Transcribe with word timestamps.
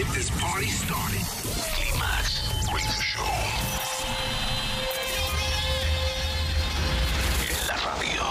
get 0.00 0.14
this 0.14 0.30
party 0.40 0.66
started. 0.66 1.24
Climax 1.76 2.26
Radio 2.72 3.00
Show. 3.10 3.32
En 7.48 7.66
la 7.68 7.76
radio, 7.86 8.22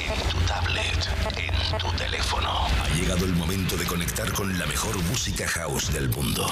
en 0.00 0.16
tu 0.30 0.38
tablet, 0.46 1.00
en 1.36 1.78
tu 1.78 1.90
teléfono. 1.96 2.50
Ha 2.82 2.88
llegado 2.94 3.26
el 3.26 3.34
momento 3.34 3.76
de 3.76 3.84
conectar 3.84 4.32
con 4.32 4.58
la 4.58 4.66
mejor 4.66 4.96
música 5.04 5.46
house 5.48 5.92
del 5.92 6.08
mundo. 6.08 6.46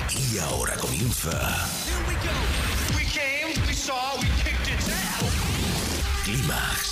Aquí 0.00 0.22
y 0.32 0.38
ahora 0.38 0.76
comienza. 0.76 1.30
Here 1.84 2.02
we 2.08 2.14
go. 2.24 2.96
We 2.96 3.04
came, 3.04 3.52
we 3.66 3.74
saw, 3.74 4.16
we 4.18 4.28
kicked 4.42 4.68
it 4.68 4.80
down. 4.86 5.28
Climax. 6.24 6.91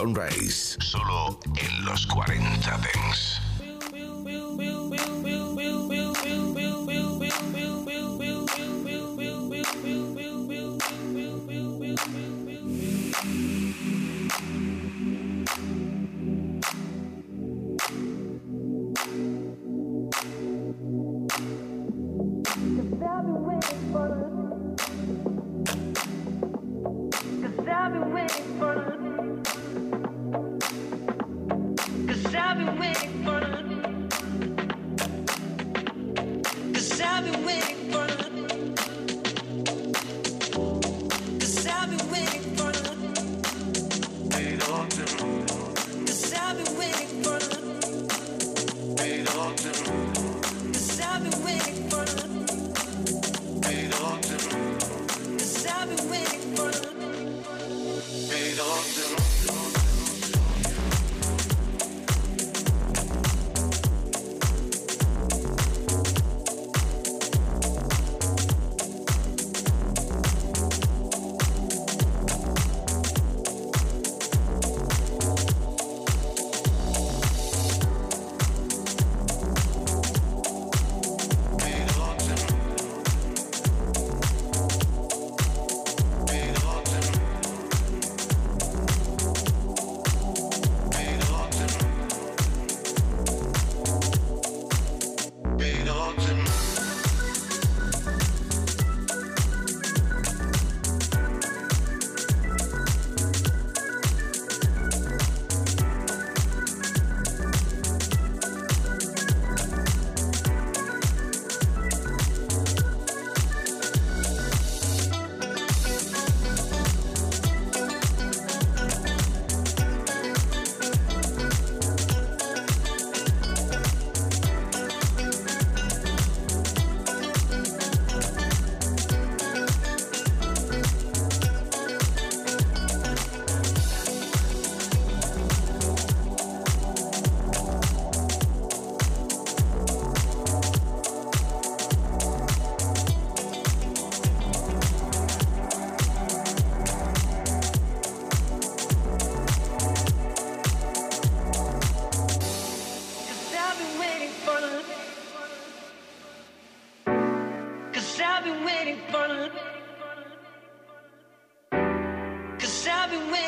Sunrise, 0.00 0.78
solo 0.80 1.38
en 1.58 1.84
los 1.84 2.06
40 2.06 2.78
Dents. 2.78 2.99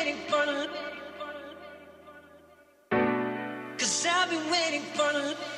Waiting 0.03 0.21
for. 0.27 0.67
Cause 3.77 4.05
I've 4.05 4.29
been 4.29 4.51
waiting 4.51 4.81
for 4.95 5.52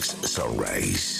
Next 0.00 0.24
Sunrise. 0.24 1.19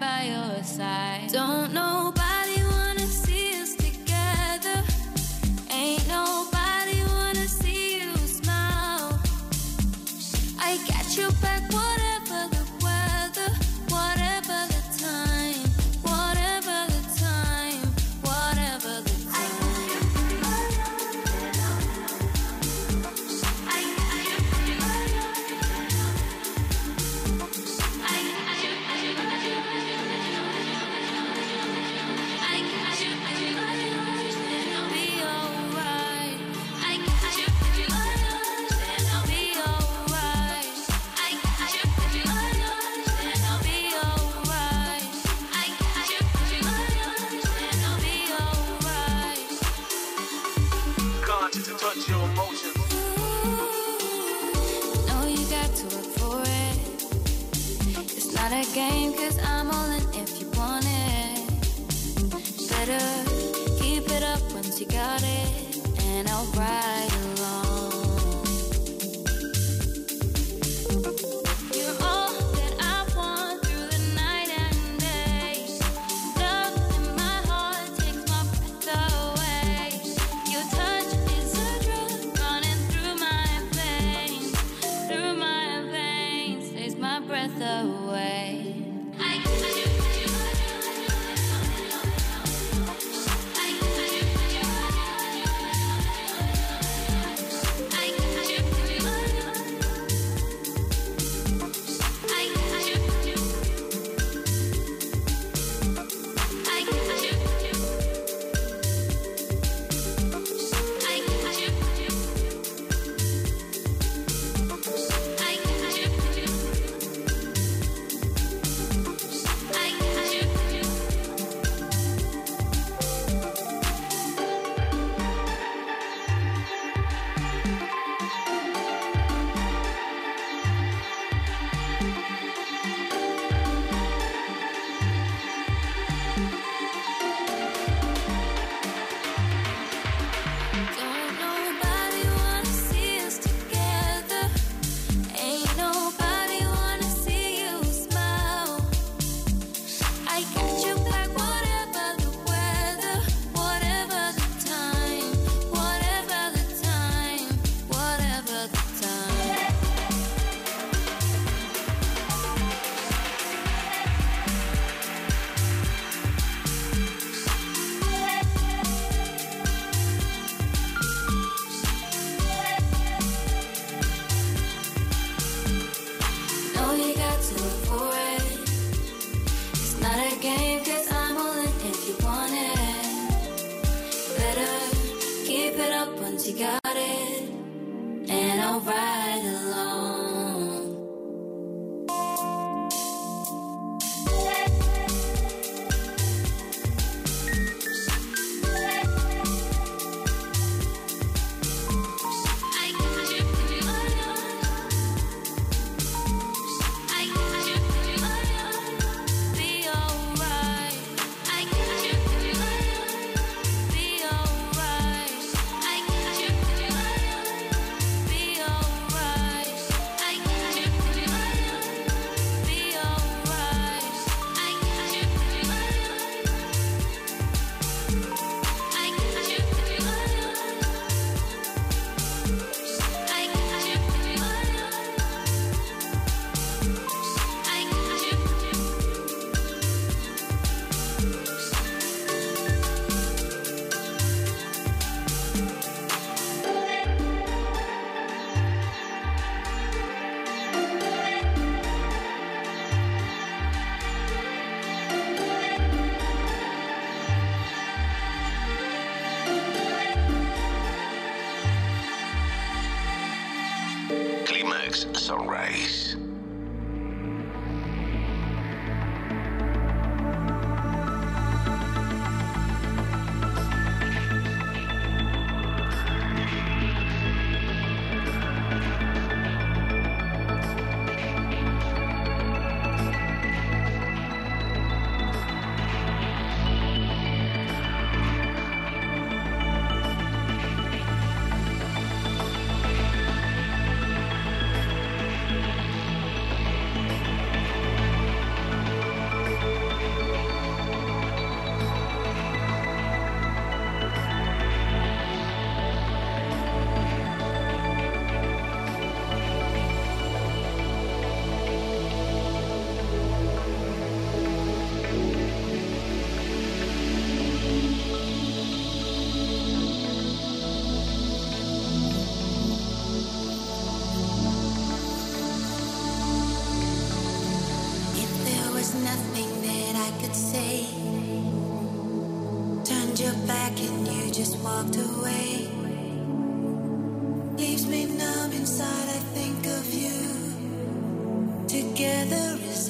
by 0.00 0.52
your 0.54 0.62
side. 0.62 1.28
Don't 1.32 1.72
know 1.72 2.05
you 64.80 64.86
got 64.86 65.22
it, 65.22 66.04
and 66.04 66.28
I'll 66.28 66.44
ride 66.52 67.35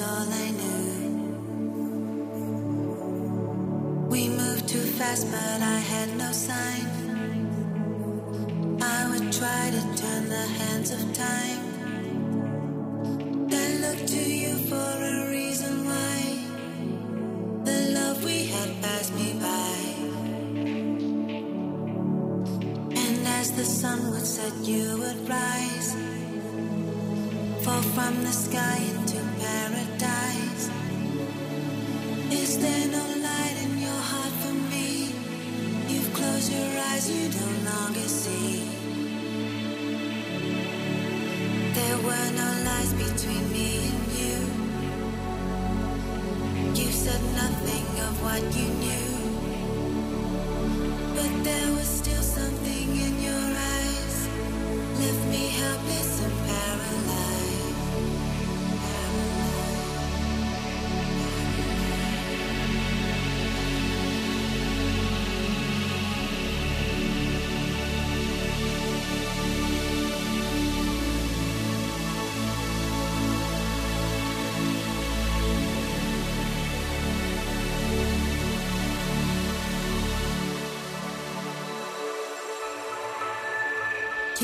all 0.07 0.33
I 0.45 0.49
knew. 0.59 0.87
We 4.09 4.29
moved 4.29 4.67
too 4.69 4.85
fast, 4.97 5.29
but. 5.31 5.56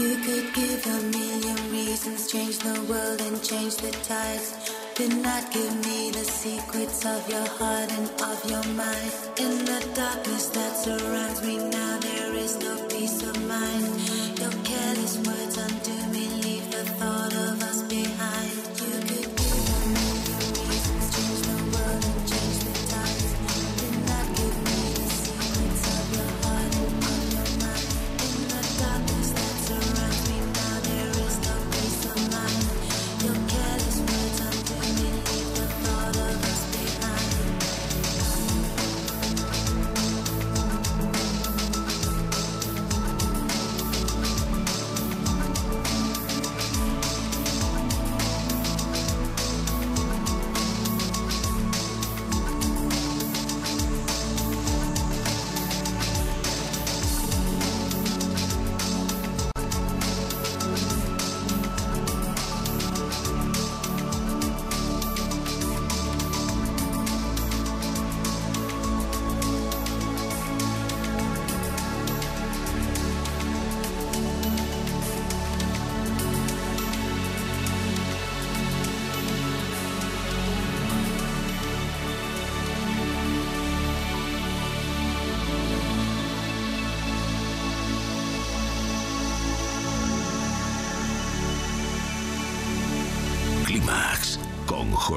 You 0.03 0.17
could 0.17 0.53
give 0.53 0.85
a 0.85 1.01
million 1.17 1.71
reasons, 1.71 2.29
change 2.29 2.57
the 2.59 2.75
world 2.91 3.21
and 3.21 3.41
change 3.41 3.77
the 3.77 3.91
tides. 4.03 4.53
Did 4.95 5.15
not 5.23 5.49
give 5.53 5.73
me 5.85 6.11
the 6.11 6.25
secrets 6.25 7.05
of 7.05 7.29
your 7.29 7.47
heart 7.47 7.89
and 7.89 8.09
of 8.21 8.37
your 8.51 8.65
mind. 8.75 9.11
In 9.37 9.63
the 9.63 9.79
darkness 9.95 10.49
that 10.49 10.75
surrounds 10.75 11.41
me 11.41 11.55
now, 11.69 11.99
there 12.01 12.33
is 12.35 12.59
no 12.59 12.85
peace 12.89 13.23
of 13.23 13.47
mind. 13.47 13.93
Your 14.41 14.62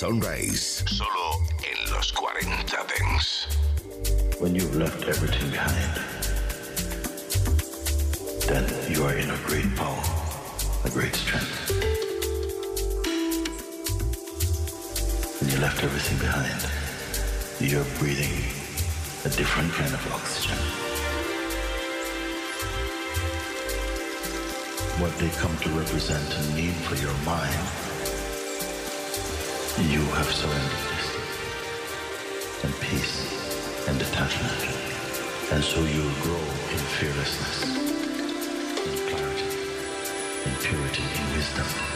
Sunrise. 0.00 0.82
Solo 0.86 1.44
en 1.60 1.92
los 1.92 2.10
40 2.12 2.86
Dents. 2.88 3.46
When 4.38 4.54
you've 4.54 4.74
left 4.74 5.06
everything 5.06 5.50
behind, 5.50 5.92
then 8.48 8.64
you 8.90 9.04
are 9.04 9.14
in 9.14 9.28
a 9.28 9.36
great 9.44 9.68
power, 9.76 10.02
a 10.86 10.88
great 10.88 11.14
strength. 11.14 11.68
When 15.38 15.50
you 15.50 15.58
left 15.58 15.84
everything 15.84 16.16
behind, 16.16 16.60
you're 17.60 17.84
breathing 17.98 18.40
a 19.26 19.36
different 19.36 19.70
kind 19.74 19.92
of 19.92 20.12
oxygen. 20.14 20.56
What 24.96 25.12
they 25.18 25.28
come 25.42 25.54
to 25.58 25.68
represent 25.78 26.24
a 26.38 26.54
need 26.54 26.74
for 26.88 26.94
your 26.94 27.12
mind 27.26 27.69
you 29.88 30.04
have 30.12 30.30
surrendered 30.30 30.84
this 30.90 32.64
and 32.64 32.74
peace 32.80 33.88
and 33.88 33.98
detachment. 33.98 34.52
And 35.52 35.64
so 35.64 35.80
you'll 35.80 36.20
grow 36.20 36.44
in 36.74 36.78
fearlessness, 36.98 37.62
in 38.86 38.98
clarity, 39.08 39.48
in 40.44 40.54
purity, 40.60 41.02
in 41.02 41.36
wisdom, 41.36 41.89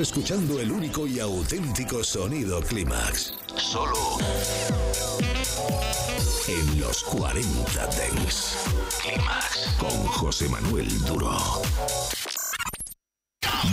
Escuchando 0.00 0.60
el 0.60 0.70
único 0.70 1.08
y 1.08 1.18
auténtico 1.18 2.04
sonido 2.04 2.60
Climax. 2.60 3.34
Solo 3.56 4.18
en 6.46 6.80
los 6.80 7.02
40 7.02 7.86
Dents. 7.88 8.58
Climax 9.02 9.74
con 9.76 9.90
José 9.90 10.48
Manuel 10.48 10.88
Duro. 11.04 11.36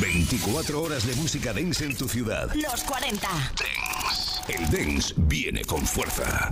24 0.01 0.82
horas 0.82 1.05
de 1.05 1.15
música 1.15 1.53
dance 1.53 1.86
en 1.86 1.95
tu 1.95 2.09
ciudad. 2.09 2.51
Los 2.55 2.84
40 2.84 3.28
Dents. 3.59 4.41
El 4.47 4.71
dance 4.71 5.13
viene 5.17 5.63
con 5.63 5.86
fuerza. 5.86 6.51